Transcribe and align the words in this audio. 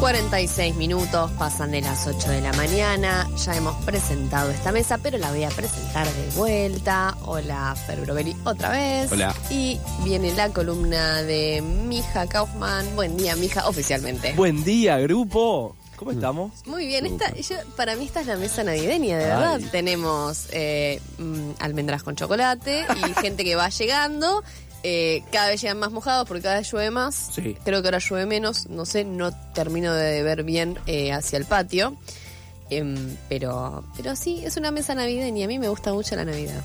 46 0.00 0.76
minutos 0.76 1.30
pasan 1.32 1.72
de 1.72 1.80
las 1.80 2.06
8 2.06 2.30
de 2.30 2.40
la 2.40 2.52
mañana. 2.52 3.28
Ya 3.44 3.56
hemos 3.56 3.74
presentado 3.84 4.50
esta 4.50 4.70
mesa, 4.70 4.96
pero 4.98 5.18
la 5.18 5.30
voy 5.30 5.42
a 5.42 5.48
presentar 5.48 6.06
de 6.06 6.30
vuelta. 6.36 7.16
Hola, 7.24 7.74
Fer 7.86 8.00
Brovelli, 8.02 8.36
otra 8.44 8.70
vez. 8.70 9.10
Hola. 9.10 9.34
Y 9.50 9.80
viene 10.04 10.32
la 10.36 10.50
columna 10.50 11.22
de 11.22 11.62
Mija 11.62 12.28
Kaufman. 12.28 12.94
Buen 12.94 13.16
día, 13.16 13.34
Mija, 13.34 13.66
oficialmente. 13.68 14.34
Buen 14.34 14.62
día, 14.62 14.98
grupo. 14.98 15.74
¿Cómo 15.96 16.12
estamos? 16.12 16.52
Muy 16.64 16.86
bien, 16.86 17.04
esta, 17.06 17.34
yo- 17.34 17.56
para 17.76 17.96
mí 17.96 18.04
esta 18.04 18.20
es 18.20 18.28
la 18.28 18.36
mesa 18.36 18.62
navideña, 18.62 19.18
de 19.18 19.24
Ay. 19.24 19.30
verdad. 19.30 19.60
Tenemos 19.72 20.46
eh, 20.52 21.00
mm, 21.18 21.50
almendras 21.58 22.04
con 22.04 22.14
chocolate 22.14 22.86
y 23.04 23.14
gente 23.20 23.42
que 23.42 23.56
va 23.56 23.68
llegando. 23.68 24.44
Eh, 24.82 25.24
cada 25.32 25.48
vez 25.48 25.60
llegan 25.60 25.78
más 25.78 25.90
mojados 25.90 26.26
porque 26.28 26.42
cada 26.42 26.58
vez 26.58 26.70
llueve 26.70 26.90
más. 26.90 27.30
Sí. 27.34 27.56
Creo 27.64 27.82
que 27.82 27.88
ahora 27.88 27.98
llueve 27.98 28.26
menos. 28.26 28.68
No 28.68 28.84
sé, 28.86 29.04
no 29.04 29.32
termino 29.52 29.92
de 29.92 30.22
ver 30.22 30.44
bien 30.44 30.78
eh, 30.86 31.12
hacia 31.12 31.36
el 31.36 31.44
patio. 31.44 31.96
Em, 32.70 33.16
pero, 33.28 33.84
pero 33.96 34.14
sí, 34.14 34.42
es 34.44 34.56
una 34.56 34.70
mesa 34.70 34.94
navideña. 34.94 35.46
A 35.46 35.48
mí 35.48 35.58
me 35.58 35.68
gusta 35.68 35.92
mucho 35.92 36.14
la 36.16 36.24
Navidad. 36.24 36.62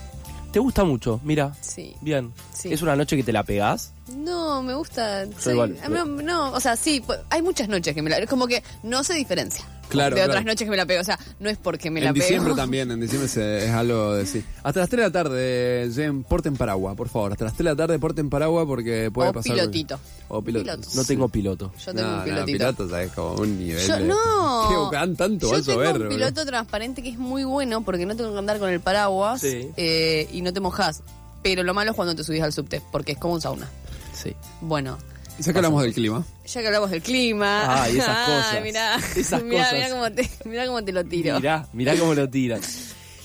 ¿Te 0.52 0.60
gusta 0.60 0.84
mucho? 0.84 1.18
Mira. 1.24 1.56
Sí. 1.60 1.96
Bien. 2.00 2.32
Sí. 2.52 2.72
¿Es 2.72 2.80
una 2.82 2.94
noche 2.94 3.16
que 3.16 3.24
te 3.24 3.32
la 3.32 3.42
pegás? 3.42 3.92
No, 4.14 4.62
me 4.62 4.74
gusta. 4.74 5.26
soy- 5.40 5.54
igual. 5.54 5.76
a 5.82 5.88
mí 5.88 5.94
no, 5.96 6.04
no, 6.04 6.52
o 6.52 6.60
sea, 6.60 6.76
sí, 6.76 7.02
hay 7.30 7.42
muchas 7.42 7.68
noches 7.68 7.94
que 7.94 8.02
me 8.02 8.10
la. 8.10 8.18
Es 8.18 8.28
como 8.30 8.46
que 8.46 8.62
no 8.84 9.02
se 9.02 9.14
diferencia. 9.14 9.64
Claro, 9.94 10.14
De 10.14 10.20
claro. 10.20 10.32
otras 10.32 10.44
noches 10.44 10.64
que 10.66 10.70
me 10.70 10.76
la 10.76 10.86
pego. 10.86 11.00
O 11.00 11.04
sea, 11.04 11.18
no 11.40 11.48
es 11.48 11.56
porque 11.58 11.90
me 11.90 12.00
la 12.00 12.08
en 12.08 12.14
pego. 12.14 12.24
diciembre 12.26 12.54
también, 12.56 12.90
en 12.90 13.00
diciembre 13.00 13.28
se- 13.28 13.64
es 13.66 13.70
algo 13.70 14.12
de 14.14 14.26
sí. 14.26 14.44
Hasta 14.62 14.80
las 14.80 14.88
3 14.88 14.98
de 15.00 15.06
la 15.08 15.12
tarde, 15.12 15.90
lleven, 15.94 16.22
porten 16.24 16.56
paraguas, 16.56 16.94
por 16.96 17.08
favor. 17.08 17.32
Hasta 17.32 17.44
las 17.44 17.54
3 17.54 17.58
de 17.64 17.70
la 17.72 17.76
tarde 17.76 17.98
porten 17.98 18.28
paraguas 18.30 18.66
porque 18.66 19.10
puede 19.12 19.30
O 19.30 19.32
pasar. 19.32 19.52
pilotito. 19.54 19.98
O 20.28 20.42
piloto. 20.42 20.64
Piloto. 20.64 20.88
No 20.94 21.04
tengo 21.04 21.28
piloto. 21.28 21.72
Yo 21.84 21.94
tengo 21.94 22.02
No, 22.08 22.12
un 22.12 22.18
no, 22.18 22.24
pilotito. 22.24 22.58
piloto, 22.58 22.88
¿sabes? 22.88 23.12
Como 23.12 23.34
un 23.40 23.58
nivel. 23.58 23.86
Yo, 23.86 23.96
de- 23.96 24.04
no. 24.04 24.16
¿Qué 24.68 24.76
buscan 24.76 25.16
tanto? 25.16 25.50
Yo 25.50 25.62
tengo 25.62 25.82
llover, 25.84 26.02
un 26.02 26.08
piloto 26.08 26.44
transparente 26.46 27.02
que 27.02 27.10
es 27.10 27.18
muy 27.18 27.44
bueno 27.44 27.82
porque 27.84 28.06
no 28.06 28.16
tengo 28.16 28.32
que 28.32 28.38
andar 28.38 28.58
con 28.58 28.68
el 28.70 28.80
paraguas 28.80 29.40
Sí. 29.40 29.70
eh, 29.76 30.28
y 30.32 30.42
no 30.42 30.52
te 30.52 30.60
mojas. 30.60 31.02
Pero 31.42 31.62
lo 31.62 31.74
malo 31.74 31.90
es 31.90 31.96
cuando 31.96 32.14
te 32.14 32.24
subís 32.24 32.42
al 32.42 32.52
subte 32.52 32.80
porque 32.90 33.12
es 33.12 33.18
como 33.18 33.34
un 33.34 33.40
sauna. 33.40 33.68
Sí. 34.14 34.34
Bueno, 34.62 34.96
Ya 35.38 35.52
que 35.52 35.58
hablamos 35.58 35.82
del 35.82 35.92
clima. 35.92 36.24
ya 36.46 36.60
que 36.60 36.66
hablamos 36.66 36.90
del 36.90 37.02
clima. 37.02 37.82
Ah, 37.82 37.90
y 37.90 37.98
esas 37.98 38.26
cosas. 38.28 38.62
Mirá, 38.62 38.96
Esas 39.16 39.42
mirá, 39.42 39.64
cosas. 39.64 39.72
mirá 39.74 39.90
cómo 39.90 40.12
te, 40.12 40.30
mirá 40.44 40.66
cómo 40.66 40.84
te 40.84 40.92
lo 40.92 41.04
tiro. 41.04 41.36
Mirá, 41.36 41.68
mirá 41.72 41.96
cómo 41.96 42.14
lo 42.14 42.28
tiran. 42.30 42.60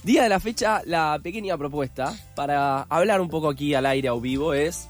Día 0.03 0.23
de 0.23 0.29
la 0.29 0.39
fecha, 0.39 0.81
la 0.85 1.19
pequeña 1.21 1.57
propuesta 1.57 2.15
para 2.35 2.83
hablar 2.83 3.21
un 3.21 3.29
poco 3.29 3.49
aquí 3.49 3.73
al 3.75 3.85
aire 3.85 4.09
o 4.09 4.19
vivo 4.19 4.53
es 4.53 4.87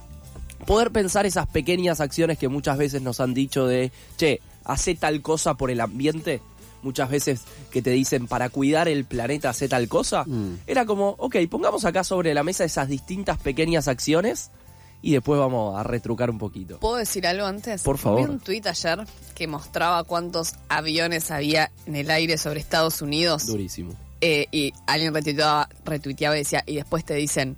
poder 0.66 0.92
pensar 0.92 1.26
esas 1.26 1.48
pequeñas 1.48 2.00
acciones 2.00 2.38
que 2.38 2.48
muchas 2.48 2.78
veces 2.78 3.02
nos 3.02 3.20
han 3.20 3.34
dicho 3.34 3.66
de, 3.66 3.92
che, 4.18 4.40
hace 4.64 4.96
tal 4.96 5.22
cosa 5.22 5.56
por 5.56 5.72
el 5.72 5.82
ambiente. 5.82 6.42
Muchas 6.84 7.10
veces 7.10 7.42
que 7.72 7.82
te 7.82 7.90
dicen 7.90 8.28
para 8.28 8.50
cuidar 8.50 8.88
el 8.88 9.04
planeta 9.04 9.50
hace 9.50 9.68
tal 9.68 9.90
cosa. 9.90 10.24
Mm. 10.26 10.60
Era 10.68 10.86
como, 10.86 11.16
ok, 11.18 11.36
pongamos 11.50 11.84
acá 11.84 12.06
sobre 12.06 12.34
la 12.34 12.44
mesa 12.44 12.64
esas 12.64 12.88
distintas 12.88 13.38
pequeñas 13.40 13.90
acciones 13.90 14.52
y 15.02 15.14
después 15.14 15.40
vamos 15.40 15.80
a 15.80 15.84
retrucar 15.84 16.30
un 16.30 16.38
poquito. 16.38 16.80
¿Puedo 16.80 16.98
decir 16.98 17.26
algo 17.26 17.46
antes? 17.46 17.84
Por 17.84 17.98
favor. 17.98 18.20
Vi 18.20 18.26
un 18.30 18.40
tuit 18.40 18.66
ayer 18.68 19.06
que 19.36 19.48
mostraba 19.48 20.04
cuántos 20.04 20.56
aviones 20.68 21.32
había 21.32 21.72
en 21.86 21.96
el 21.96 22.12
aire 22.12 22.38
sobre 22.38 22.60
Estados 22.60 23.02
Unidos. 23.02 23.46
Durísimo. 23.46 23.94
Eh, 24.22 24.48
y 24.52 24.74
alguien 24.86 25.14
retuiteaba, 25.14 25.70
retuiteaba 25.86 26.36
y 26.36 26.40
decía, 26.40 26.64
y 26.66 26.76
después 26.76 27.06
te 27.06 27.14
dicen, 27.14 27.56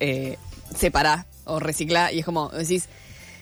eh, 0.00 0.36
separá 0.76 1.26
o 1.44 1.58
reciclá, 1.58 2.12
y 2.12 2.18
es 2.18 2.26
como, 2.26 2.50
decís, 2.50 2.88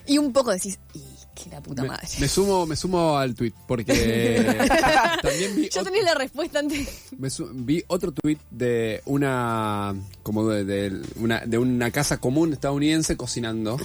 y 0.06 0.18
un 0.18 0.32
poco 0.32 0.52
decís, 0.52 0.78
y 0.94 1.02
qué 1.36 1.50
la 1.50 1.60
puta 1.60 1.82
Me, 1.82 1.88
madre. 1.88 2.08
me 2.18 2.26
sumo, 2.28 2.66
me 2.66 2.74
sumo 2.76 3.16
al 3.16 3.34
tweet 3.34 3.52
porque 3.68 3.84
también 5.22 5.54
vi, 5.56 5.68
Yo 5.68 5.84
tenía 5.84 6.02
la 6.02 6.14
respuesta 6.14 6.58
antes. 6.58 6.88
me 7.18 7.30
su- 7.30 7.50
vi 7.52 7.84
otro 7.88 8.10
tweet 8.12 8.38
de 8.50 9.02
una 9.04 9.94
como 10.22 10.48
de, 10.48 10.64
de 10.64 11.02
una 11.16 11.40
de 11.46 11.58
una 11.58 11.90
casa 11.90 12.18
común 12.18 12.52
estadounidense 12.54 13.16
cocinando 13.16 13.78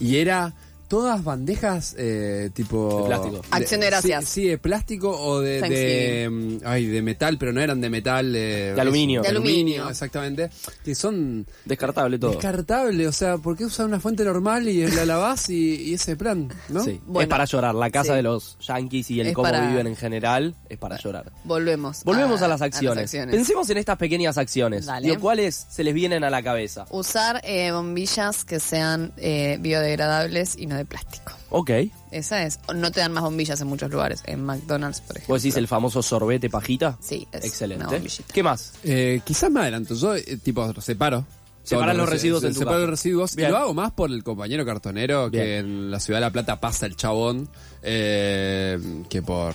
y 0.00 0.16
era 0.16 0.54
todas 0.88 1.22
bandejas 1.22 1.94
eh, 1.98 2.50
tipo 2.54 3.02
De 3.02 3.06
plástico. 3.08 3.42
Acción 3.50 3.80
de 3.80 3.86
gracias. 3.86 4.24
Sí, 4.24 4.42
sí, 4.42 4.48
de 4.48 4.58
plástico 4.58 5.10
o 5.10 5.40
de, 5.40 5.60
de 5.60 6.28
mm, 6.30 6.58
ay 6.64 6.86
de 6.86 7.02
metal, 7.02 7.36
pero 7.38 7.52
no 7.52 7.60
eran 7.60 7.80
de 7.80 7.90
metal 7.90 8.34
eh, 8.34 8.72
De 8.74 8.80
aluminio. 8.80 9.22
De 9.22 9.28
aluminio. 9.28 9.88
exactamente, 9.88 10.50
que 10.84 10.94
son 10.94 11.46
Descartable 11.64 12.18
todo. 12.18 12.30
descartables, 12.32 13.06
o 13.06 13.12
sea, 13.12 13.38
¿por 13.38 13.56
qué 13.56 13.64
usar 13.66 13.86
una 13.86 14.00
fuente 14.00 14.24
normal 14.24 14.68
y 14.68 14.86
la 14.88 15.04
lavás 15.04 15.50
y, 15.50 15.74
y 15.82 15.94
ese 15.94 16.16
plan, 16.16 16.48
no? 16.68 16.82
Sí, 16.82 17.00
Bueno, 17.06 17.22
es 17.22 17.28
para 17.28 17.44
llorar. 17.44 17.74
La 17.74 17.90
casa 17.90 18.12
sí. 18.12 18.16
de 18.16 18.22
los 18.22 18.56
yankees 18.60 19.10
y 19.10 19.20
el 19.20 19.28
Es 19.28 19.34
cómo 19.34 19.48
para- 19.48 19.68
viven 19.68 19.86
en 19.86 19.96
general 19.96 20.54
es 20.68 20.78
para 20.78 20.96
llorar. 20.98 21.30
Volvemos. 21.44 22.02
Volvemos 22.04 22.40
a, 22.42 22.48
las 22.48 22.62
acciones. 22.62 23.10
Pensemos 23.12 23.68
en 23.70 23.76
estas 23.76 23.98
pequeñas 23.98 24.38
acciones. 24.38 24.86
Dale. 24.86 25.08
Digo, 25.08 25.20
¿Cuáles 25.20 25.66
se 25.68 25.84
les 25.84 25.92
vienen 25.92 26.24
a 26.24 26.30
la 26.30 26.42
cabeza? 26.42 26.86
Usar 26.90 27.40
eh, 27.44 27.70
bombillas 27.72 28.44
que 28.44 28.58
sean 28.60 29.12
eh, 29.18 29.58
biodegradables 29.60 30.56
y 30.56 30.66
no 30.66 30.77
de 30.78 30.84
plástico. 30.86 31.32
Ok. 31.50 31.70
Esa 32.10 32.42
es. 32.44 32.58
No 32.74 32.90
te 32.90 33.00
dan 33.00 33.12
más 33.12 33.22
bombillas 33.24 33.60
en 33.60 33.66
muchos 33.68 33.90
lugares. 33.90 34.22
En 34.24 34.44
McDonald's, 34.44 35.00
por 35.02 35.16
ejemplo. 35.16 35.34
¿Vos 35.34 35.42
decís 35.42 35.56
el 35.56 35.68
famoso 35.68 36.02
sorbete 36.02 36.48
pajita? 36.50 36.96
Sí, 37.00 37.26
es 37.32 37.38
una 37.40 37.46
Excelente. 37.46 37.84
bombillita. 37.84 38.32
¿Qué 38.32 38.42
más? 38.42 38.72
Eh, 38.84 39.20
quizás 39.24 39.50
me 39.50 39.60
adelanto. 39.60 39.94
Yo, 39.94 40.14
eh, 40.16 40.38
tipo, 40.42 40.72
separo. 40.80 41.26
Todos 41.68 41.94
los 41.94 42.08
residuos 42.08 42.42
en 42.44 42.54
tu 42.54 42.60
Separo 42.60 42.76
casa. 42.76 42.80
los 42.80 42.90
residuos. 42.90 43.36
Bien. 43.36 43.48
Y 43.48 43.52
lo 43.52 43.58
hago 43.58 43.74
más 43.74 43.92
por 43.92 44.10
el 44.10 44.24
compañero 44.24 44.64
cartonero 44.64 45.28
Bien. 45.28 45.44
que 45.44 45.58
en 45.58 45.90
la 45.90 46.00
ciudad 46.00 46.18
de 46.18 46.22
La 46.22 46.30
Plata 46.32 46.58
pasa 46.60 46.86
el 46.86 46.96
chabón 46.96 47.46
eh, 47.82 48.78
que 49.10 49.20
por, 49.22 49.54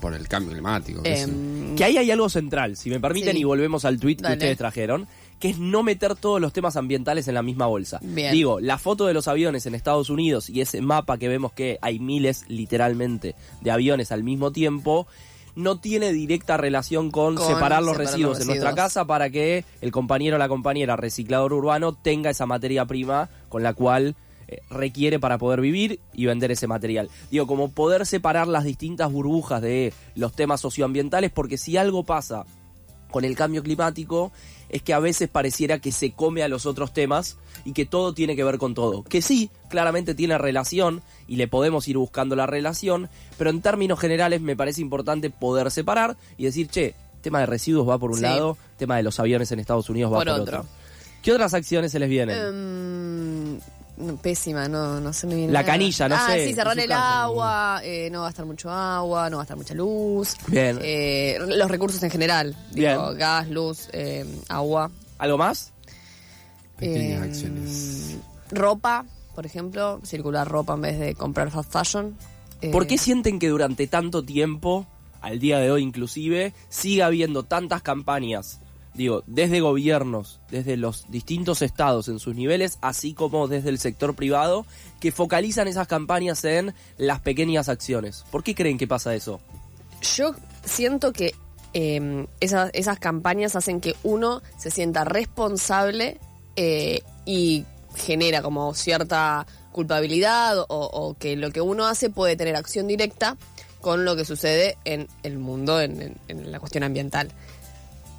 por 0.00 0.12
el 0.14 0.28
cambio 0.28 0.52
climático. 0.52 1.02
qué 1.02 1.16
sé 1.16 1.22
yo. 1.26 1.32
Em, 1.32 1.74
Que 1.76 1.84
ahí 1.84 1.96
hay 1.96 2.10
algo 2.10 2.28
central, 2.28 2.76
si 2.76 2.90
me 2.90 3.00
permiten, 3.00 3.32
Sí. 3.34 3.40
y 3.40 3.44
volvemos 3.44 3.84
al 3.86 3.98
tweet 3.98 4.16
que 4.16 4.22
Dale. 4.24 4.34
ustedes 4.34 4.58
trajeron, 4.58 5.06
que 5.38 5.50
es 5.50 5.58
no 5.58 5.82
meter 5.82 6.16
todos 6.16 6.40
los 6.40 6.52
temas 6.52 6.76
ambientales 6.76 7.28
en 7.28 7.34
la 7.34 7.42
misma 7.42 7.66
bolsa. 7.66 8.00
Bien. 8.02 8.32
Digo, 8.32 8.60
la 8.60 8.78
foto 8.78 9.06
de 9.06 9.14
los 9.14 9.28
aviones 9.28 9.66
en 9.66 9.74
Estados 9.74 10.10
Unidos 10.10 10.48
y 10.48 10.60
ese 10.60 10.80
mapa 10.80 11.18
que 11.18 11.28
vemos 11.28 11.52
que 11.52 11.78
hay 11.82 11.98
miles, 11.98 12.44
literalmente, 12.48 13.34
de 13.60 13.70
aviones 13.70 14.12
al 14.12 14.22
mismo 14.22 14.52
tiempo, 14.52 15.06
no 15.54 15.80
tiene 15.80 16.12
directa 16.12 16.56
relación 16.56 17.10
con, 17.10 17.34
Con 17.34 17.46
separar 17.46 17.82
los 17.82 17.92
separar 17.92 18.12
residuos 18.12 18.38
los 18.38 18.40
en 18.42 18.46
nuestra 18.48 18.74
casa 18.74 19.06
para 19.06 19.30
que 19.30 19.64
el 19.80 19.90
compañero 19.90 20.36
o 20.36 20.38
la 20.38 20.48
compañera 20.48 20.96
reciclador 20.96 21.52
urbano 21.52 21.94
tenga 21.94 22.30
esa 22.30 22.46
materia 22.46 22.84
prima 22.84 23.30
con 23.48 23.62
la 23.62 23.72
cual 23.72 24.14
eh, 24.48 24.60
requiere 24.70 25.18
para 25.18 25.38
poder 25.38 25.60
vivir 25.60 25.98
y 26.12 26.26
vender 26.26 26.52
ese 26.52 26.66
material. 26.66 27.08
Digo, 27.30 27.46
como 27.46 27.70
poder 27.70 28.06
separar 28.06 28.46
las 28.46 28.64
distintas 28.64 29.10
burbujas 29.10 29.62
de 29.62 29.92
los 30.14 30.34
temas 30.34 30.60
socioambientales, 30.60 31.32
porque 31.32 31.58
si 31.58 31.76
algo 31.76 32.04
pasa 32.04 32.44
con 33.16 33.24
el 33.24 33.34
cambio 33.34 33.62
climático 33.62 34.30
es 34.68 34.82
que 34.82 34.92
a 34.92 34.98
veces 34.98 35.30
pareciera 35.30 35.78
que 35.78 35.90
se 35.90 36.12
come 36.12 36.42
a 36.42 36.48
los 36.48 36.66
otros 36.66 36.92
temas 36.92 37.38
y 37.64 37.72
que 37.72 37.86
todo 37.86 38.12
tiene 38.12 38.36
que 38.36 38.44
ver 38.44 38.58
con 38.58 38.74
todo. 38.74 39.04
Que 39.04 39.22
sí, 39.22 39.48
claramente 39.70 40.14
tiene 40.14 40.36
relación 40.36 41.00
y 41.26 41.36
le 41.36 41.48
podemos 41.48 41.88
ir 41.88 41.96
buscando 41.96 42.36
la 42.36 42.44
relación, 42.44 43.08
pero 43.38 43.48
en 43.48 43.62
términos 43.62 43.98
generales 43.98 44.42
me 44.42 44.54
parece 44.54 44.82
importante 44.82 45.30
poder 45.30 45.70
separar 45.70 46.18
y 46.36 46.44
decir, 46.44 46.68
che, 46.68 46.94
tema 47.22 47.40
de 47.40 47.46
residuos 47.46 47.88
va 47.88 47.96
por 47.96 48.10
un 48.10 48.18
Sí. 48.18 48.22
lado, 48.24 48.58
tema 48.76 48.98
de 48.98 49.02
los 49.02 49.18
aviones 49.18 49.50
en 49.50 49.60
Estados 49.60 49.88
Unidos 49.88 50.12
va 50.12 50.18
Por 50.18 50.26
por, 50.26 50.40
otro. 50.42 50.58
otro. 50.58 50.70
¿Qué 51.22 51.32
otras 51.32 51.54
acciones 51.54 51.90
se 51.90 51.98
les 51.98 52.10
vienen? 52.10 52.36
Em, 52.38 52.95
pésima, 54.22 54.68
no, 54.68 55.00
no 55.00 55.12
se 55.12 55.26
me 55.26 55.34
viene 55.34 55.52
La 55.52 55.60
nada. 55.60 55.72
canilla, 55.72 56.08
no 56.08 56.14
ah, 56.16 56.26
sé, 56.28 56.44
sí, 56.44 56.50
en 56.50 56.54
cerrar 56.56 56.78
el 56.78 56.88
casa. 56.88 57.22
agua, 57.22 57.80
eh, 57.82 58.08
no 58.10 58.22
gastar 58.22 58.44
mucho 58.46 58.70
agua, 58.70 59.30
no 59.30 59.38
gastar 59.38 59.56
mucha 59.56 59.74
luz. 59.74 60.34
Bien. 60.48 60.78
Eh, 60.82 61.38
los 61.40 61.70
recursos 61.70 62.02
en 62.02 62.10
general. 62.10 62.54
Digo, 62.72 63.08
Bien. 63.08 63.18
gas, 63.18 63.48
luz, 63.48 63.88
eh, 63.92 64.24
agua. 64.48 64.90
¿Algo 65.18 65.38
más? 65.38 65.72
Pequeñas 66.78 67.22
Em, 67.22 67.30
acciones. 67.30 68.16
Ropa, 68.50 69.04
por 69.34 69.46
ejemplo, 69.46 70.00
circular 70.04 70.46
ropa 70.46 70.74
en 70.74 70.80
vez 70.82 70.98
de 70.98 71.14
comprar 71.14 71.50
fast 71.50 71.72
fashion. 71.72 72.16
Eh, 72.60 72.70
¿Por 72.70 72.86
qué 72.86 72.98
sienten 72.98 73.38
que 73.38 73.48
durante 73.48 73.86
tanto 73.86 74.22
tiempo, 74.22 74.86
al 75.20 75.38
día 75.38 75.58
de 75.58 75.70
hoy 75.70 75.82
inclusive, 75.82 76.52
sigue 76.68 77.02
habiendo 77.02 77.42
tantas 77.44 77.82
campañas, 77.82 78.60
digo, 78.96 79.22
desde 79.26 79.60
gobiernos, 79.60 80.40
desde 80.50 80.76
los 80.76 81.10
distintos 81.10 81.62
estados 81.62 82.08
en 82.08 82.18
sus 82.18 82.34
niveles, 82.34 82.78
así 82.80 83.14
como 83.14 83.46
desde 83.46 83.68
el 83.68 83.78
sector 83.78 84.14
privado, 84.14 84.66
que 85.00 85.12
focalizan 85.12 85.68
esas 85.68 85.86
campañas 85.86 86.44
en 86.44 86.74
las 86.96 87.20
pequeñas 87.20 87.68
acciones? 87.68 88.24
¿Por 88.30 88.42
qué 88.42 88.54
creen 88.54 88.78
que 88.78 88.86
pasa 88.86 89.14
eso? 89.14 89.40
Yo 90.16 90.34
siento 90.64 91.12
que 91.12 91.34
eh, 91.74 92.26
esas, 92.40 92.98
campañas 92.98 93.54
hacen 93.54 93.80
que 93.80 93.94
uno 94.02 94.42
se 94.56 94.70
sienta 94.70 95.04
responsable 95.04 96.18
eh, 96.56 97.02
y 97.26 97.64
genera 97.94 98.42
como 98.42 98.72
cierta 98.74 99.46
culpabilidad 99.72 100.64
o, 100.68 101.16
que 101.18 101.36
lo 101.36 101.50
que 101.50 101.60
uno 101.60 101.86
hace 101.86 102.08
puede 102.08 102.34
tener 102.36 102.56
acción 102.56 102.86
directa 102.86 103.36
con 103.82 104.06
lo 104.06 104.16
que 104.16 104.24
sucede 104.24 104.78
en 104.84 105.06
el 105.22 105.38
mundo, 105.38 105.80
en 105.80 106.18
la 106.28 106.58
cuestión 106.58 106.82
ambiental. 106.82 107.30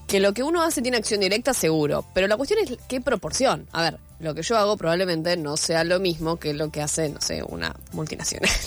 Que 0.08 0.20
lo 0.20 0.34
que 0.34 0.42
uno 0.42 0.64
hace 0.64 0.82
tiene 0.82 0.98
acción 0.98 1.20
directa, 1.20 1.54
seguro. 1.54 2.06
Pero 2.14 2.28
la 2.28 2.38
cuestión 2.38 2.60
es 2.64 2.78
qué 2.88 3.02
proporción. 3.02 3.68
A 3.74 3.82
ver, 3.82 4.00
lo 4.20 4.34
que 4.34 4.42
yo 4.42 4.58
hago 4.58 4.78
probablemente 4.78 5.36
no 5.36 5.58
sea 5.58 5.84
lo 5.84 6.00
mismo 6.00 6.38
que 6.38 6.54
lo 6.54 6.72
que 6.72 6.82
hace, 6.82 7.10
no 7.10 7.22
sé, 7.22 7.44
una 7.44 7.76
multinacional. 7.94 8.50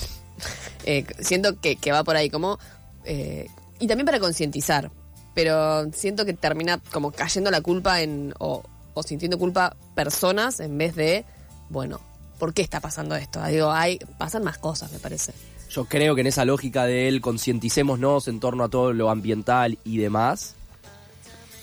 Eh, 0.87 1.05
siento 1.19 1.61
que, 1.61 1.77
que 1.77 1.93
va 1.93 2.03
por 2.05 2.17
ahí 2.17 2.31
como... 2.31 2.59
eh, 3.05 3.49
y 3.79 3.87
también 3.87 4.07
para 4.07 4.19
concientizar. 4.19 4.91
Pero 5.35 5.93
siento 5.93 6.25
que 6.25 6.33
termina 6.33 6.81
como 6.91 7.13
cayendo 7.13 7.51
la 7.51 7.61
culpa 7.61 8.01
en... 8.01 8.33
O, 8.39 8.63
o 8.95 9.03
sintiendo 9.03 9.39
culpa 9.39 9.77
personas 9.95 10.59
en 10.61 10.79
vez 10.79 10.95
de... 10.97 11.27
Bueno, 11.69 12.01
¿por 12.39 12.55
qué 12.55 12.63
está 12.63 12.81
pasando 12.81 13.15
esto? 13.15 13.45
Digo, 13.45 13.71
hay, 13.71 13.99
pasan 14.19 14.43
más 14.43 14.57
cosas, 14.57 14.91
me 14.91 14.99
parece. 14.99 15.35
Yo 15.69 15.85
creo 15.85 16.15
que 16.15 16.23
en 16.23 16.29
esa 16.29 16.47
lógica 16.47 16.87
de 16.87 17.07
él, 17.07 17.21
concienticémonos 17.21 18.27
en 18.27 18.41
torno 18.41 18.65
a 18.65 18.71
todo 18.71 18.95
lo 18.95 19.11
ambiental 19.11 19.79
y 19.85 19.99
demás, 19.99 20.55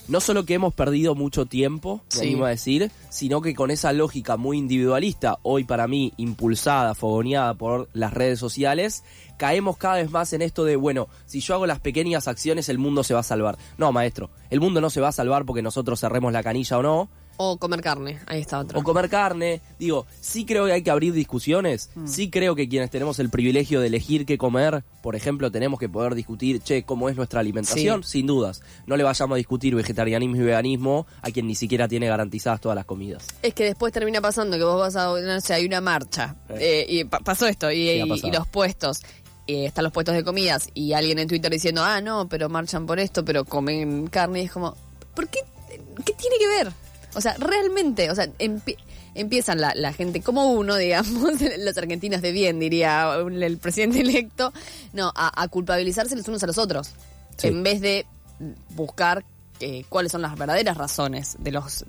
no 0.08 0.20
solo 0.22 0.46
que 0.46 0.54
hemos 0.54 0.74
perdido 0.74 1.16
mucho 1.16 1.46
tiempo, 1.46 2.02
me 2.16 2.22
Sí. 2.22 2.42
a 2.42 2.48
decir, 2.48 2.92
sino 3.10 3.42
que 3.42 3.54
con 3.56 3.72
esa 3.72 3.94
lógica 3.94 4.38
muy 4.38 4.58
individualista, 4.58 5.38
hoy 5.44 5.64
para 5.64 5.88
mí 5.88 6.14
impulsada, 6.18 6.96
fogoneada 6.96 7.54
por 7.56 7.90
las 7.94 8.14
redes 8.14 8.40
sociales, 8.40 9.04
caemos 9.38 9.78
cada 9.78 9.96
vez 9.96 10.10
más 10.12 10.34
en 10.34 10.42
esto 10.42 10.64
de, 10.64 10.76
bueno, 10.76 11.08
si 11.26 11.40
yo 11.42 11.56
hago 11.56 11.68
las 11.68 11.80
pequeñas 11.80 12.28
acciones, 12.28 12.70
el 12.70 12.78
mundo 12.78 13.04
se 13.04 13.14
va 13.14 13.20
a 13.20 13.24
salvar. 13.24 13.58
No, 13.78 13.92
maestro, 13.92 14.30
el 14.50 14.60
mundo 14.60 14.82
no 14.82 14.90
se 14.90 15.02
va 15.02 15.10
a 15.10 15.12
salvar 15.12 15.46
porque 15.46 15.62
nosotros 15.62 16.00
cerremos 16.00 16.32
la 16.34 16.44
canilla 16.44 16.78
o 16.78 16.84
no, 16.84 17.10
O 17.40 17.58
comer 17.58 17.82
carne, 17.82 18.20
ahí 18.26 18.42
está 18.42 18.60
otro. 18.60 18.80
o 18.80 18.84
comer 18.84 19.10
carne. 19.10 19.62
Digo, 19.78 20.08
sí 20.22 20.44
creo 20.46 20.66
que 20.66 20.72
hay 20.74 20.82
que 20.82 20.90
abrir 20.90 21.14
discusiones. 21.14 21.90
Sí 22.06 22.30
creo 22.32 22.56
que 22.56 22.68
quienes 22.68 22.90
tenemos 22.90 23.20
el 23.20 23.30
privilegio 23.30 23.80
de 23.80 23.88
elegir 23.88 24.26
qué 24.26 24.38
comer, 24.40 24.84
por 25.04 25.16
ejemplo, 25.16 25.52
tenemos 25.52 25.80
que 25.80 25.88
poder 25.88 26.16
discutir, 26.16 26.62
che, 26.62 26.84
cómo 26.84 27.10
es 27.10 27.16
nuestra 27.16 27.40
alimentación, 27.40 28.04
sin 28.04 28.26
dudas. 28.26 28.62
No 28.88 28.98
le 28.98 29.04
vayamos 29.04 29.36
a 29.36 29.38
discutir 29.38 29.76
vegetarianismo 29.76 30.36
y 30.36 30.40
veganismo 30.40 31.06
a 31.22 31.30
quien 31.32 31.46
ni 31.48 31.54
siquiera 31.56 31.88
tiene 31.88 32.08
garantizadas 32.08 32.60
todas 32.60 32.76
las 32.76 32.86
comidas. 32.86 33.24
Es 33.44 33.54
que 33.54 33.66
después 33.66 33.94
termina 33.94 34.20
pasando 34.20 34.58
que 34.58 34.64
vos 34.64 34.80
vas 34.80 34.96
a, 34.96 35.06
no 35.20 35.42
sé, 35.42 35.54
hay 35.54 35.66
una 35.66 35.80
marcha 35.80 36.36
eh, 36.50 36.86
y 36.90 37.04
pa- 37.04 37.20
pasó 37.20 37.46
esto 37.48 37.72
y, 37.72 37.76
Sí, 37.76 37.90
ha 38.02 38.06
y- 38.06 38.10
pasado. 38.10 38.28
y 38.28 38.32
los 38.36 38.48
puestos, 38.48 39.00
eh, 39.46 39.66
están 39.66 39.84
los 39.84 39.94
puestos 39.94 40.16
de 40.16 40.24
comidas 40.24 40.70
y 40.74 40.94
alguien 40.94 41.20
en 41.20 41.28
Twitter 41.28 41.52
diciendo, 41.52 41.84
ah, 41.84 42.02
no, 42.02 42.28
pero 42.28 42.50
marchan 42.50 42.86
por 42.88 43.00
esto, 43.00 43.24
pero 43.24 43.46
comen 43.46 44.08
carne 44.08 44.42
y 44.42 44.46
es 44.46 44.52
como, 44.52 44.76
¿por 45.16 45.28
qué? 45.28 45.40
¿Qué 46.04 46.14
tiene 46.14 46.38
que 46.40 46.48
ver? 46.48 46.72
O 47.16 47.22
sea, 47.22 47.36
realmente, 47.40 48.10
o 48.12 48.16
sea, 48.16 48.28
empie- 48.40 48.78
empiezan 49.16 49.60
la, 49.62 49.74
la 49.76 49.94
gente 49.94 50.22
como 50.22 50.52
uno, 50.54 50.76
digamos, 50.78 51.34
los 51.60 51.78
argentinos 51.78 52.22
de 52.22 52.32
bien, 52.32 52.60
diría 52.60 53.14
el 53.16 53.58
presidente 53.58 54.02
electo, 54.02 54.54
no, 54.94 55.12
a, 55.16 55.42
a 55.42 55.48
culpabilizarse 55.48 56.16
los 56.16 56.28
unos 56.28 56.44
a 56.44 56.48
los 56.48 56.58
otros, 56.58 56.92
Sí. 57.38 57.48
en 57.48 57.64
vez 57.64 57.82
de 57.82 58.06
buscar 58.72 59.24
eh, 59.60 59.84
cuáles 59.90 60.12
son 60.12 60.22
las 60.22 60.38
verdaderas 60.38 60.78
razones 60.78 61.36
de 61.40 61.52
los 61.52 61.84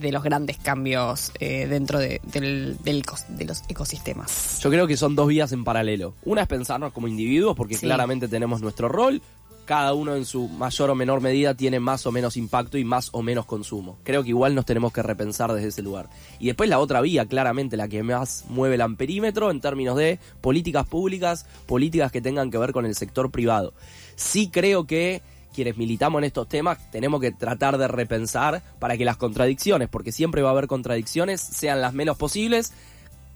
de 0.00 0.12
los 0.12 0.22
grandes 0.22 0.58
cambios 0.58 1.32
eh, 1.40 1.66
dentro 1.66 1.98
de, 1.98 2.20
del- 2.24 2.76
de 2.82 3.44
los 3.46 3.62
ecosistemas. 3.68 4.58
Yo 4.60 4.68
creo 4.68 4.86
que 4.86 4.98
son 4.98 5.14
dos 5.16 5.28
vías 5.28 5.52
en 5.52 5.64
paralelo. 5.64 6.14
Una 6.24 6.42
es 6.42 6.48
pensarnos 6.48 6.92
como 6.92 7.08
individuos, 7.08 7.56
porque 7.56 7.74
Sí. 7.76 7.86
claramente 7.86 8.28
tenemos 8.28 8.60
nuestro 8.60 8.88
rol. 8.90 9.22
Cada 9.64 9.94
uno 9.94 10.14
en 10.14 10.26
su 10.26 10.48
mayor 10.48 10.90
o 10.90 10.94
menor 10.94 11.20
medida 11.20 11.54
tiene 11.54 11.80
más 11.80 12.06
o 12.06 12.12
menos 12.12 12.36
impacto 12.36 12.76
y 12.76 12.84
más 12.84 13.08
o 13.12 13.22
menos 13.22 13.46
consumo. 13.46 13.98
Creo 14.04 14.22
que 14.22 14.28
igual 14.28 14.54
nos 14.54 14.66
tenemos 14.66 14.92
que 14.92 15.02
repensar 15.02 15.52
desde 15.52 15.68
ese 15.68 15.82
lugar. 15.82 16.10
Y 16.38 16.46
después 16.46 16.68
la 16.68 16.78
otra 16.78 17.00
vía, 17.00 17.26
claramente 17.26 17.76
la 17.76 17.88
que 17.88 18.02
más 18.02 18.44
mueve 18.48 18.74
el 18.74 18.82
amperímetro 18.82 19.50
en 19.50 19.60
términos 19.60 19.96
de 19.96 20.18
políticas 20.40 20.86
públicas, 20.86 21.46
políticas 21.66 22.12
que 22.12 22.20
tengan 22.20 22.50
que 22.50 22.58
ver 22.58 22.72
con 22.72 22.84
el 22.84 22.94
sector 22.94 23.30
privado. 23.30 23.72
Sí 24.16 24.50
creo 24.52 24.86
que 24.86 25.22
quienes 25.54 25.78
militamos 25.78 26.18
en 26.18 26.24
estos 26.24 26.48
temas 26.48 26.90
tenemos 26.90 27.20
que 27.20 27.32
tratar 27.32 27.78
de 27.78 27.88
repensar 27.88 28.62
para 28.78 28.98
que 28.98 29.04
las 29.06 29.16
contradicciones, 29.16 29.88
porque 29.88 30.12
siempre 30.12 30.42
va 30.42 30.50
a 30.50 30.52
haber 30.52 30.66
contradicciones, 30.66 31.40
sean 31.40 31.80
las 31.80 31.94
menos 31.94 32.18
posibles. 32.18 32.72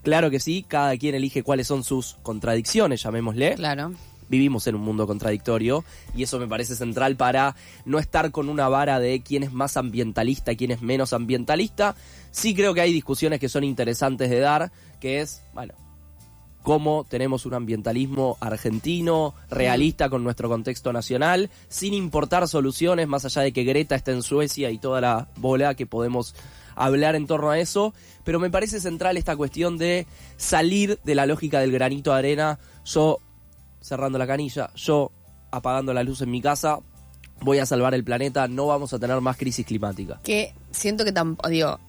Claro 0.03 0.29
que 0.29 0.39
sí, 0.39 0.63
cada 0.67 0.95
quien 0.97 1.15
elige 1.15 1.43
cuáles 1.43 1.67
son 1.67 1.83
sus 1.83 2.17
contradicciones, 2.21 3.01
llamémosle. 3.01 3.55
Claro. 3.55 3.93
Vivimos 4.29 4.67
en 4.67 4.75
un 4.75 4.81
mundo 4.81 5.07
contradictorio 5.07 5.83
y 6.15 6.23
eso 6.23 6.39
me 6.39 6.47
parece 6.47 6.75
central 6.75 7.15
para 7.15 7.55
no 7.85 7.99
estar 7.99 8.31
con 8.31 8.47
una 8.47 8.69
vara 8.69 8.99
de 8.99 9.21
quién 9.21 9.43
es 9.43 9.51
más 9.51 9.75
ambientalista, 9.75 10.55
quién 10.55 10.71
es 10.71 10.81
menos 10.81 11.13
ambientalista. 11.13 11.95
Sí 12.31 12.53
creo 12.53 12.73
que 12.73 12.81
hay 12.81 12.93
discusiones 12.93 13.39
que 13.39 13.49
son 13.49 13.63
interesantes 13.63 14.29
de 14.29 14.39
dar, 14.39 14.71
que 14.99 15.21
es, 15.21 15.41
bueno, 15.53 15.73
cómo 16.61 17.05
tenemos 17.09 17.45
un 17.45 17.53
ambientalismo 17.53 18.37
argentino, 18.39 19.33
realista 19.49 20.09
con 20.09 20.23
nuestro 20.23 20.49
contexto 20.49 20.93
nacional, 20.93 21.49
sin 21.67 21.93
importar 21.93 22.47
soluciones, 22.47 23.07
más 23.07 23.25
allá 23.25 23.41
de 23.41 23.53
que 23.53 23.63
Greta 23.63 23.95
esté 23.95 24.11
en 24.11 24.23
Suecia 24.23 24.69
y 24.69 24.77
toda 24.77 25.01
la 25.01 25.29
bola 25.37 25.75
que 25.75 25.87
podemos 25.87 26.35
hablar 26.75 27.15
en 27.15 27.27
torno 27.27 27.49
a 27.49 27.59
eso, 27.59 27.93
pero 28.23 28.39
me 28.39 28.49
parece 28.49 28.79
central 28.79 29.17
esta 29.17 29.35
cuestión 29.35 29.77
de 29.77 30.05
salir 30.37 30.99
de 31.03 31.15
la 31.15 31.25
lógica 31.25 31.59
del 31.59 31.71
granito 31.71 32.11
de 32.11 32.19
arena, 32.19 32.59
yo 32.85 33.19
cerrando 33.81 34.17
la 34.17 34.27
canilla, 34.27 34.69
yo 34.75 35.11
apagando 35.51 35.93
la 35.93 36.03
luz 36.03 36.21
en 36.21 36.31
mi 36.31 36.41
casa, 36.41 36.79
voy 37.41 37.59
a 37.59 37.65
salvar 37.65 37.93
el 37.93 38.03
planeta, 38.03 38.47
no 38.47 38.67
vamos 38.67 38.93
a 38.93 38.99
tener 38.99 39.19
más 39.21 39.37
crisis 39.37 39.65
climática. 39.65 40.19
Que 40.23 40.53
siento 40.71 41.05
que 41.05 41.11
tampoco, 41.11 41.49
digo, 41.49 41.79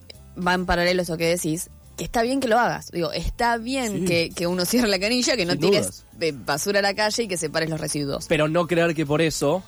va 0.46 0.54
en 0.54 0.66
paralelo 0.66 1.02
eso 1.02 1.16
que 1.16 1.26
decís, 1.26 1.70
que 1.96 2.04
está 2.04 2.22
bien 2.22 2.40
que 2.40 2.48
lo 2.48 2.58
hagas. 2.58 2.90
Digo, 2.92 3.12
está 3.12 3.58
bien 3.58 4.00
Sí. 4.00 4.04
que, 4.06 4.30
que 4.34 4.46
uno 4.46 4.64
cierre 4.64 4.88
la 4.88 4.98
canilla, 4.98 5.36
que 5.36 5.44
no 5.44 5.52
Sin 5.52 5.60
tires 5.60 6.04
dudas. 6.18 6.46
basura 6.46 6.78
a 6.78 6.82
la 6.82 6.94
calle 6.94 7.24
y 7.24 7.28
que 7.28 7.36
separes 7.36 7.68
los 7.68 7.80
residuos. 7.80 8.26
Pero 8.28 8.48
no 8.48 8.66
creer 8.66 8.94
que 8.94 9.04
por 9.04 9.20
eso 9.20 9.62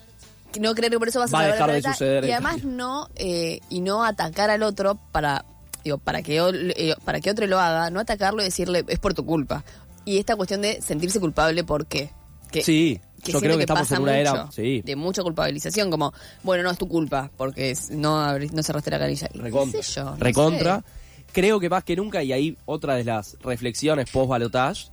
no 0.61 0.75
creer 0.75 0.93
que 0.93 0.99
por 0.99 1.09
eso 1.09 1.19
vas 1.19 1.33
Va 1.33 1.41
a 1.41 1.47
dejar 1.47 1.73
de 1.73 1.83
suceder 1.83 2.25
y 2.27 2.31
además 2.33 2.63
no 2.63 3.09
eh, 3.17 3.61
y 3.71 3.81
no 3.81 4.05
atacar 4.05 4.51
al 4.51 4.63
otro 4.63 4.99
para 5.11 5.47
digo 5.83 5.97
para 5.97 6.21
que 6.23 6.37
eh, 6.77 6.95
para 7.07 7.21
que 7.23 7.31
otro 7.31 7.47
lo 7.47 7.59
haga 7.59 7.89
no 7.89 8.01
atacarlo 8.01 8.43
y 8.43 8.45
decirle 8.45 8.85
es 8.87 8.99
por 8.99 9.15
tu 9.15 9.25
culpa 9.25 9.65
y 10.05 10.19
esta 10.19 10.37
cuestión 10.37 10.63
de 10.63 10.81
sentirse 10.83 11.21
culpable 11.21 11.65
por 11.65 11.87
qué 11.87 12.11
que, 12.51 12.63
Sí, 12.63 13.01
que 13.25 13.33
yo 13.33 13.41
creo 13.41 13.57
que 13.57 13.63
estamos 13.63 13.83
pasa 13.85 13.97
en 13.97 14.03
una 14.03 14.19
era- 14.19 14.33
mucho, 14.45 14.53
sí. 14.53 14.83
de 14.85 14.95
mucha 14.97 15.23
culpabilización 15.23 15.91
como 15.91 16.13
bueno 16.43 16.63
no 16.65 16.71
es 16.71 16.77
tu 16.79 16.87
culpa 16.89 17.31
porque 17.37 17.75
no 17.93 18.39
no 18.39 18.63
cerraste 18.63 18.91
la 18.91 18.99
canilla 18.99 19.29
Y 19.33 19.39
qué 19.39 19.43
Recontra. 19.45 19.83
sé 19.83 19.93
yo, 19.95 20.05
no 20.05 20.17
Recontra. 20.17 20.77
sé. 20.79 20.85
Creo 21.33 21.59
que 21.61 21.71
más 21.71 21.83
que 21.83 21.97
nunca, 21.97 22.23
y 22.23 22.31
ahí 22.33 22.59
otra 22.67 22.95
de 22.95 23.05
las 23.05 23.39
reflexiones 23.43 24.11
post 24.11 24.29
balotage, 24.29 24.89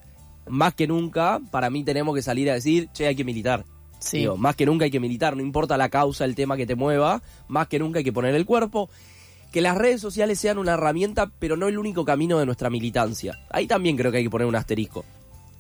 más 0.48 0.74
que 0.74 0.88
nunca, 0.88 1.41
para 1.51 1.69
mí 1.69 1.83
tenemos 1.83 2.15
que 2.15 2.22
salir 2.22 2.50
a 2.50 2.53
decir, 2.53 2.88
che, 2.93 3.07
hay 3.07 3.15
que 3.15 3.25
militar. 3.25 3.65
Sí. 4.00 4.19
Digo, 4.19 4.38
más 4.38 4.55
que 4.55 4.65
nunca 4.65 4.86
hay 4.86 4.91
que 4.91 5.01
militar, 5.01 5.36
no 5.36 5.41
importa 5.43 5.75
la 5.75 5.89
causa, 5.89 6.24
el 6.24 6.36
tema 6.36 6.55
que 6.55 6.65
te 6.65 6.75
mueva, 6.75 7.22
más 7.50 7.67
que 7.67 7.77
nunca 7.77 7.98
hay 8.00 8.05
que 8.05 8.13
poner 8.13 8.33
el 8.36 8.45
cuerpo. 8.45 8.89
Que 9.51 9.62
las 9.62 9.77
redes 9.77 10.01
sociales 10.01 10.39
sean 10.39 10.58
una 10.58 10.74
herramienta, 10.74 11.32
pero 11.39 11.58
no 11.58 11.68
el 11.68 11.77
único 11.77 12.06
camino 12.06 12.38
de 12.38 12.46
nuestra 12.46 12.70
militancia. 12.70 13.39
Ahí 13.50 13.68
también 13.68 13.98
creo 13.98 14.12
que 14.12 14.18
hay 14.18 14.24
que 14.24 14.29
poner 14.29 14.48
un 14.48 14.56
asterisco. 14.56 15.06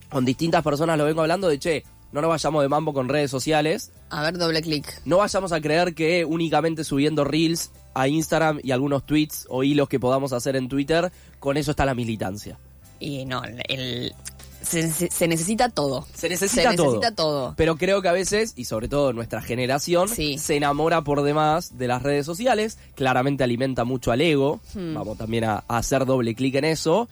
Con 0.09 0.25
distintas 0.25 0.63
personas 0.63 0.97
lo 0.97 1.05
vengo 1.05 1.21
hablando 1.21 1.47
de, 1.47 1.59
che, 1.59 1.83
no 2.11 2.21
nos 2.21 2.29
vayamos 2.29 2.61
de 2.61 2.69
mambo 2.69 2.93
con 2.93 3.09
redes 3.09 3.29
sociales, 3.29 3.91
a 4.09 4.23
ver 4.23 4.37
doble 4.37 4.61
clic 4.61 5.01
no 5.05 5.17
vayamos 5.17 5.51
a 5.51 5.61
creer 5.61 5.93
que 5.93 6.25
únicamente 6.25 6.83
subiendo 6.83 7.23
reels 7.23 7.71
a 7.93 8.07
Instagram 8.07 8.59
y 8.63 8.71
algunos 8.71 9.05
tweets 9.05 9.45
o 9.49 9.63
hilos 9.63 9.89
que 9.89 9.99
podamos 9.99 10.33
hacer 10.33 10.55
en 10.55 10.69
Twitter, 10.69 11.11
con 11.39 11.57
eso 11.57 11.71
está 11.71 11.85
la 11.85 11.95
militancia. 11.95 12.57
y 12.99 13.25
no 13.25 13.43
el, 13.43 14.13
se, 14.61 14.91
se- 14.91 15.09
se 15.09 15.27
necesita 15.27 15.69
todo 15.69 16.05
Se 16.13 16.29
necesita 16.29 16.71
se 16.71 16.77
todo. 16.77 16.85
necesita 16.87 17.15
todo 17.15 17.53
Pero 17.57 17.77
creo 17.77 18.01
que 18.01 18.07
a 18.09 18.11
veces, 18.13 18.53
y 18.55 18.65
sobre 18.65 18.87
todo 18.87 19.13
nuestra 19.13 19.41
generación, 19.41 20.07
Sí. 20.09 20.37
se 20.37 20.55
enamora 20.57 21.01
por 21.03 21.21
demás 21.23 21.77
de 21.77 21.87
las 21.87 22.03
redes 22.03 22.25
sociales. 22.25 22.77
Claramente 22.95 23.43
alimenta 23.43 23.83
mucho 23.83 24.11
al 24.11 24.21
ego. 24.21 24.59
Hmm. 24.73 24.93
Vamos 24.95 25.17
también 25.17 25.43
a, 25.45 25.63
a 25.67 25.77
hacer 25.77 26.05
doble 26.05 26.35
clic 26.35 26.55
en 26.55 26.65
eso. 26.65 27.07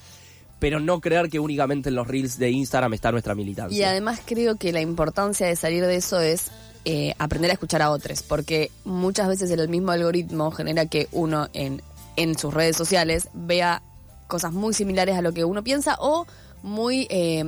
Pero 0.59 0.79
no 0.79 0.99
creer 1.01 1.29
que 1.29 1.39
únicamente 1.39 1.89
en 1.89 1.95
los 1.95 2.07
reels 2.07 2.39
de 2.39 2.49
Instagram 2.49 2.93
está 2.95 3.11
nuestra 3.11 3.35
militancia. 3.35 3.77
Y 3.77 3.83
además 3.83 4.19
creo 4.25 4.55
que 4.55 4.71
la 4.73 4.81
importancia 4.81 5.45
de 5.45 5.55
salir 5.55 5.85
de 5.85 5.95
eso 5.97 6.19
es 6.19 6.47
eh, 6.83 7.13
aprender 7.19 7.51
a 7.51 7.53
escuchar 7.53 7.81
a 7.83 7.91
otros, 7.91 8.23
porque 8.23 8.71
muchas 8.83 9.27
veces 9.27 9.51
el 9.51 9.69
mismo 9.69 9.91
algoritmo 9.91 10.49
genera 10.51 10.87
que 10.87 11.09
uno 11.11 11.47
en, 11.53 11.83
en 12.15 12.37
sus 12.39 12.53
redes 12.53 12.75
sociales 12.75 13.29
vea 13.33 13.83
cosas 14.25 14.51
muy 14.51 14.73
similares 14.73 15.15
a 15.15 15.21
lo 15.21 15.31
que 15.31 15.45
uno 15.45 15.63
piensa 15.63 15.95
o 15.99 16.25
muy, 16.67 17.07
eh, 17.09 17.43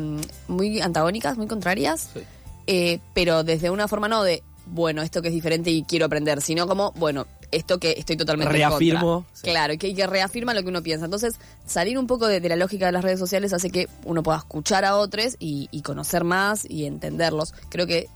muy 0.48 0.82
antagónicas, 0.82 1.38
muy 1.38 1.48
contrarias, 1.48 2.10
Sí. 2.14 2.22
eh, 2.68 3.00
pero 3.14 3.44
desde 3.44 3.70
una 3.70 3.88
forma 3.88 4.08
no 4.08 4.24
de, 4.24 4.42
bueno, 4.66 5.02
esto 5.02 5.22
que 5.22 5.28
es 5.30 5.34
diferente 5.34 5.70
y 5.72 5.84
quiero 5.84 6.06
aprender, 6.06 6.42
sino 6.42 6.68
como, 6.68 6.92
bueno, 6.94 7.26
esto 7.52 7.80
que 7.80 7.96
estoy 7.98 8.16
totalmente 8.16 8.54
en 8.54 8.60
Reafirmo, 8.70 9.14
contra. 9.24 9.36
sí. 9.36 9.42
Claro, 9.50 9.74
que, 9.80 9.96
que 9.96 10.06
reafirma 10.08 10.54
lo 10.54 10.62
que 10.62 10.68
uno 10.70 10.84
piensa. 10.84 11.06
Entonces, 11.06 11.36
salir 11.66 11.98
un 11.98 12.06
poco 12.06 12.28
de, 12.28 12.40
de 12.40 12.50
la 12.50 12.56
lógica 12.56 12.86
de 12.86 12.92
las 12.92 13.04
redes 13.04 13.18
sociales 13.20 13.54
hace 13.54 13.72
que 13.72 13.88
uno 14.06 14.22
pueda 14.22 14.38
escuchar 14.38 14.86
a 14.86 14.96
otros 14.98 15.36
y, 15.40 15.68
y 15.72 15.82
conocer 15.82 16.24
más 16.24 16.64
y 16.70 16.86
entenderlos. 16.86 17.54
Creo 17.70 17.88
que 17.88 18.08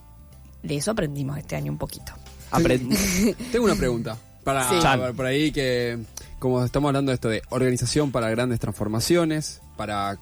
de 0.62 0.76
eso 0.76 0.92
aprendimos 0.92 1.36
este 1.38 1.56
año 1.56 1.72
un 1.72 1.78
poquito. 1.78 2.12
Aprend- 2.52 3.34
Tengo 3.52 3.64
una 3.64 3.74
pregunta. 3.74 4.16
Para, 4.44 4.68
Sí. 4.68 4.76
para- 4.80 5.12
por 5.12 5.26
ahí 5.26 5.50
que, 5.50 5.98
como 6.38 6.62
estamos 6.64 6.88
hablando 6.90 7.10
de 7.10 7.14
esto 7.14 7.28
de 7.28 7.42
organización 7.50 8.12
para 8.12 8.30
grandes 8.30 8.60
transformaciones, 8.60 9.60
para 9.76 10.16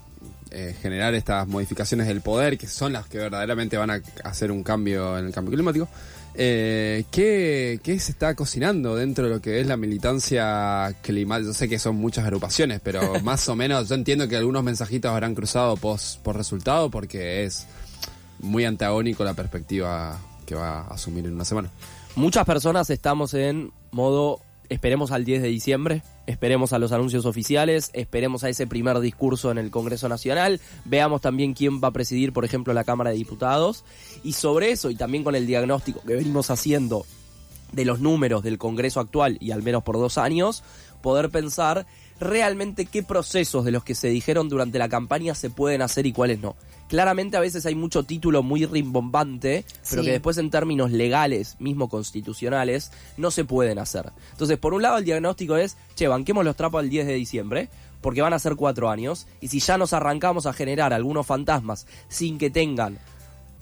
eh, 0.52 0.76
generar 0.80 1.14
estas 1.14 1.48
modificaciones 1.48 2.06
del 2.06 2.20
poder, 2.20 2.58
que 2.58 2.66
son 2.66 2.92
las 2.92 3.06
que 3.06 3.18
verdaderamente 3.18 3.76
van 3.76 3.90
a 3.90 4.02
hacer 4.24 4.52
un 4.52 4.62
cambio 4.62 5.18
en 5.18 5.26
el 5.26 5.32
cambio 5.32 5.52
climático, 5.52 5.88
eh, 6.34 7.04
¿qué, 7.10 7.80
qué 7.82 7.98
se 7.98 8.12
está 8.12 8.34
cocinando 8.34 8.96
dentro 8.96 9.24
de 9.24 9.30
lo 9.30 9.40
que 9.40 9.60
es 9.60 9.66
la 9.66 9.76
militancia 9.76 10.94
climática? 11.02 11.48
Yo 11.48 11.54
sé 11.54 11.68
que 11.68 11.78
son 11.78 11.96
muchas 11.96 12.24
agrupaciones, 12.24 12.80
pero 12.82 13.20
más 13.22 13.48
o 13.48 13.56
menos 13.56 13.88
yo 13.88 13.94
entiendo 13.94 14.28
que 14.28 14.36
algunos 14.36 14.62
mensajitos 14.62 15.10
habrán 15.10 15.34
cruzado 15.34 15.76
por 15.76 16.36
resultado 16.36 16.90
porque 16.90 17.44
es 17.44 17.66
muy 18.40 18.64
antagónico 18.64 19.24
la 19.24 19.34
perspectiva 19.34 20.18
que 20.44 20.54
va 20.54 20.80
a 20.80 20.94
asumir 20.94 21.26
en 21.26 21.34
una 21.34 21.44
semana. 21.44 21.70
Muchas 22.14 22.44
personas 22.44 22.90
estamos 22.90 23.32
en 23.34 23.72
modo 23.90 24.40
esperemos 24.68 25.12
al 25.12 25.24
10 25.24 25.42
de 25.42 25.48
diciembre, 25.48 26.02
esperemos 26.26 26.72
a 26.72 26.78
los 26.78 26.92
anuncios 26.92 27.26
oficiales, 27.26 27.90
esperemos 27.92 28.44
a 28.44 28.48
ese 28.48 28.66
primer 28.66 29.00
discurso 29.00 29.50
en 29.50 29.58
el 29.58 29.70
Congreso 29.70 30.08
Nacional, 30.08 30.60
veamos 30.84 31.20
también 31.20 31.54
quién 31.54 31.80
va 31.82 31.88
a 31.88 31.92
presidir, 31.92 32.32
por 32.32 32.44
ejemplo, 32.44 32.72
la 32.72 32.84
Cámara 32.84 33.10
de 33.10 33.16
Diputados. 33.16 33.84
Y 34.22 34.34
sobre 34.34 34.70
eso, 34.70 34.90
y 34.90 34.96
también 34.96 35.24
con 35.24 35.34
el 35.34 35.46
diagnóstico 35.46 36.02
que 36.06 36.14
venimos 36.14 36.50
haciendo 36.50 37.04
de 37.72 37.84
los 37.84 38.00
números 38.00 38.42
del 38.42 38.58
Congreso 38.58 39.00
actual, 39.00 39.38
y 39.40 39.50
al 39.50 39.62
menos 39.62 39.82
por 39.82 39.96
dos 39.96 40.18
años, 40.18 40.62
poder 41.00 41.30
pensar 41.30 41.86
realmente 42.20 42.86
qué 42.86 43.02
procesos 43.02 43.64
de 43.64 43.70
los 43.72 43.84
que 43.84 43.94
se 43.94 44.08
dijeron 44.08 44.48
durante 44.48 44.78
la 44.78 44.88
campaña 44.88 45.34
se 45.34 45.50
pueden 45.50 45.82
hacer 45.82 46.06
y 46.06 46.12
cuáles 46.12 46.40
no. 46.40 46.56
Claramente 46.88 47.36
a 47.36 47.40
veces 47.40 47.64
hay 47.66 47.74
mucho 47.74 48.02
título 48.02 48.42
muy 48.42 48.66
rimbombante, 48.66 49.64
pero 49.88 50.02
Sí. 50.02 50.06
que 50.06 50.12
después 50.12 50.36
en 50.38 50.50
términos 50.50 50.90
legales, 50.90 51.56
mismo 51.58 51.88
constitucionales, 51.88 52.92
no 53.16 53.30
se 53.30 53.44
pueden 53.44 53.78
hacer. 53.78 54.12
Entonces, 54.32 54.58
por 54.58 54.74
un 54.74 54.82
lado 54.82 54.98
el 54.98 55.04
diagnóstico 55.04 55.56
es, 55.56 55.76
che, 55.94 56.06
banquemos 56.08 56.44
los 56.44 56.56
trapos 56.56 56.80
al 56.80 56.90
10 56.90 57.06
de 57.06 57.14
diciembre, 57.14 57.68
porque 58.00 58.20
van 58.20 58.32
a 58.32 58.38
ser 58.38 58.56
cuatro 58.56 58.90
años, 58.90 59.26
y 59.40 59.48
si 59.48 59.60
ya 59.60 59.78
nos 59.78 59.92
arrancamos 59.92 60.46
a 60.46 60.52
generar 60.52 60.92
algunos 60.92 61.26
fantasmas 61.26 61.86
sin 62.08 62.36
que 62.36 62.50
tengan 62.50 62.98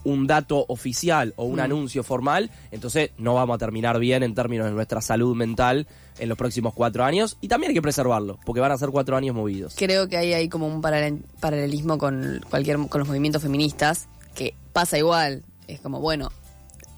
un 0.04 0.26
dato 0.26 0.64
oficial 0.68 1.34
o 1.36 1.44
un 1.44 1.56
Mm. 1.56 1.60
anuncio 1.60 2.02
formal, 2.02 2.50
entonces 2.70 3.10
no 3.18 3.34
vamos 3.34 3.54
a 3.56 3.58
terminar 3.58 3.98
bien 3.98 4.22
en 4.22 4.34
términos 4.34 4.66
de 4.66 4.72
nuestra 4.72 5.00
salud 5.00 5.36
mental 5.36 5.86
en 6.18 6.28
los 6.28 6.36
próximos 6.38 6.72
cuatro 6.74 7.04
años 7.04 7.36
y 7.40 7.48
también 7.48 7.70
hay 7.70 7.74
que 7.74 7.82
preservarlo, 7.82 8.38
porque 8.46 8.60
van 8.60 8.72
a 8.72 8.78
ser 8.78 8.90
cuatro 8.90 9.16
años 9.16 9.34
movidos. 9.34 9.74
Creo 9.76 10.08
que 10.08 10.16
ahí 10.16 10.32
hay 10.32 10.48
como 10.48 10.66
un 10.66 10.80
paralel- 10.82 11.22
paralelismo 11.40 11.98
con 11.98 12.40
cualquier 12.50 12.78
con 12.88 12.98
los 13.00 13.08
movimientos 13.08 13.42
feministas, 13.42 14.08
que 14.34 14.54
pasa 14.72 14.96
igual. 14.98 15.42
Es 15.68 15.80
como, 15.80 16.00
bueno, 16.00 16.30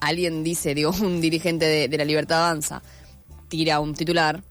alguien 0.01 0.43
dice, 0.43 0.73
digo, 0.75 0.91
un 1.01 1.21
dirigente 1.21 1.65
de, 1.65 1.87
de 1.87 1.97
la 1.97 2.05
Libertad 2.05 2.45
Avanza, 2.47 2.81
tira 3.49 3.79
un 3.79 3.93
titular, 3.93 4.43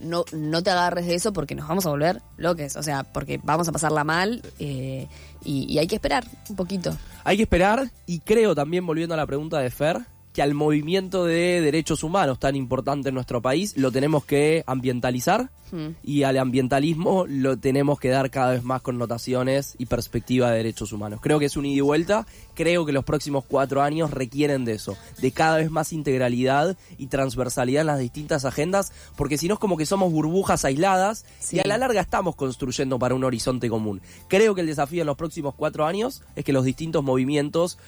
no, 0.00 0.24
no 0.32 0.62
te 0.62 0.70
agarres 0.70 1.06
de 1.06 1.14
eso 1.16 1.32
porque 1.32 1.54
nos 1.56 1.66
vamos 1.68 1.84
a 1.86 1.90
volver 1.90 2.22
loques. 2.36 2.76
O 2.76 2.82
sea, 2.82 3.02
porque 3.02 3.40
vamos 3.42 3.68
a 3.68 3.72
pasarla 3.72 4.04
mal 4.04 4.42
eh, 4.60 5.08
y, 5.44 5.72
y 5.72 5.78
hay 5.78 5.86
que 5.86 5.96
esperar 5.96 6.24
un 6.48 6.56
poquito. 6.56 6.96
Hay 7.24 7.36
que 7.36 7.42
esperar 7.42 7.90
y 8.06 8.20
creo 8.20 8.54
también, 8.54 8.86
volviendo 8.86 9.14
a 9.14 9.16
la 9.16 9.26
pregunta 9.26 9.58
de 9.58 9.70
Fer, 9.70 10.00
que 10.38 10.42
al 10.42 10.54
movimiento 10.54 11.24
de 11.24 11.60
derechos 11.60 12.04
humanos 12.04 12.38
tan 12.38 12.54
importante 12.54 13.08
en 13.08 13.16
nuestro 13.16 13.42
país 13.42 13.76
lo 13.76 13.90
tenemos 13.90 14.24
que 14.24 14.62
ambientalizar 14.68 15.50
Hmm. 15.70 15.90
y 16.02 16.22
al 16.22 16.38
ambientalismo 16.38 17.26
lo 17.28 17.58
tenemos 17.58 17.98
que 18.00 18.08
dar 18.08 18.30
cada 18.30 18.52
vez 18.52 18.62
más 18.64 18.80
connotaciones 18.82 19.74
y 19.78 19.86
perspectiva 19.86 20.50
de 20.50 20.58
derechos 20.58 20.92
humanos. 20.92 21.20
Creo 21.22 21.38
que 21.38 21.46
es 21.46 21.56
un 21.56 21.66
ida 21.66 21.76
y 21.78 21.80
vuelta, 21.80 22.26
creo 22.54 22.86
que 22.86 22.92
los 22.92 23.04
próximos 23.04 23.44
cuatro 23.46 23.82
años 23.82 24.10
requieren 24.10 24.64
de 24.64 24.72
eso, 24.72 24.96
de 25.20 25.30
cada 25.32 25.58
vez 25.58 25.70
más 25.70 25.92
integralidad 25.92 26.76
y 26.96 27.06
transversalidad 27.08 27.82
en 27.82 27.86
las 27.88 27.98
distintas 27.98 28.44
agendas, 28.44 28.92
porque 29.16 29.38
si 29.38 29.48
no 29.48 29.54
es 29.54 29.60
como 29.60 29.76
que 29.76 29.86
somos 29.86 30.12
burbujas 30.12 30.64
aisladas 30.64 31.24
Sí. 31.38 31.56
y 31.56 31.60
a 31.60 31.64
la 31.66 31.78
larga 31.78 32.00
estamos 32.00 32.34
construyendo 32.34 32.98
para 32.98 33.14
un 33.14 33.24
horizonte 33.24 33.68
común. 33.68 34.00
Creo 34.28 34.54
que 34.54 34.62
el 34.62 34.66
desafío 34.66 35.02
en 35.02 35.06
los 35.06 35.16
próximos 35.16 35.54
cuatro 35.54 35.86
años 35.86 36.22
es 36.36 36.44
que 36.44 36.52
los 36.52 36.64
distintos 36.64 37.04
movimientos 37.04 37.78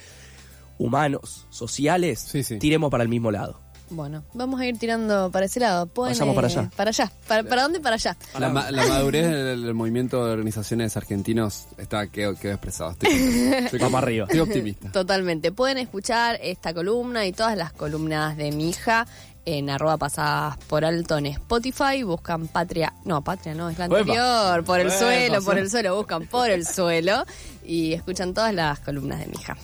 humanos, 0.81 1.47
sociales, 1.51 2.19
Sí, 2.21 2.43
sí. 2.43 2.59
tiremos 2.59 2.91
para 2.91 3.03
el 3.05 3.09
mismo 3.09 3.31
lado. 3.31 3.61
Bueno, 3.93 4.23
vamos 4.35 4.61
a 4.61 4.67
ir 4.67 4.79
tirando 4.79 5.31
para 5.33 5.47
ese 5.47 5.59
lado. 5.59 5.87
Pueden, 5.87 6.13
Vayamos 6.15 6.37
para 6.37 6.47
allá. 6.47 6.71
Para 6.77 6.91
allá. 6.91 7.11
¿Para, 7.27 7.43
para 7.43 7.63
dónde? 7.65 7.81
Para 7.81 7.97
allá. 7.97 8.17
La, 8.39 8.49
ma- 8.49 8.71
la 8.71 8.87
madurez 8.87 9.27
del, 9.29 9.65
del 9.65 9.75
movimiento 9.75 10.25
de 10.25 10.33
organizaciones 10.33 10.97
argentinos 10.97 11.67
está 11.77 12.07
quedó, 12.07 12.37
quedó 12.37 12.53
expresado. 12.53 12.93
Estoy. 12.93 13.11
Estoy 13.11 13.81
contento. 13.81 13.97
arriba. 13.99 14.27
Estoy 14.27 14.39
optimista. 14.41 14.93
Totalmente. 14.93 15.51
Pueden 15.51 15.79
escuchar 15.79 16.39
esta 16.41 16.73
columna 16.73 17.27
y 17.27 17.33
todas 17.33 17.57
las 17.57 17.73
columnas 17.73 18.37
de 18.37 18.53
mi 18.53 18.69
hija 18.71 19.09
en 19.45 19.69
arroba 19.71 19.97
pasadas 19.97 20.57
por 20.69 20.85
alto 20.85 21.19
en 21.19 21.27
Spotify. 21.27 22.05
Buscan 22.05 22.47
Patria. 22.47 22.95
No, 23.05 23.25
Patria 23.25 23.55
no, 23.55 23.71
es 23.71 23.79
la 23.79 23.87
anterior. 23.87 24.65
Por 24.65 24.79
el 24.79 24.87
Uepa, 24.87 24.99
suelo, 25.01 25.43
por 25.43 25.59
el 25.59 25.69
suelo. 25.69 25.97
Buscan 25.97 26.27
por 26.29 26.49
el 26.49 26.65
suelo 26.65 27.25
y 27.67 27.93
escuchan 27.95 28.35
todas 28.35 28.55
las 28.55 28.79
columnas 28.79 29.19
de 29.19 29.27
mi 29.27 29.33
hija. 29.35 29.57